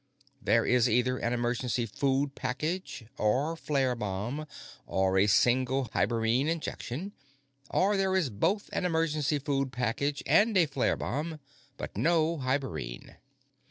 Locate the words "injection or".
6.47-7.95